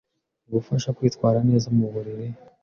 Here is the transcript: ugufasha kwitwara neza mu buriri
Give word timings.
ugufasha 0.47 0.89
kwitwara 0.97 1.39
neza 1.49 1.67
mu 1.77 1.85
buriri 1.93 2.27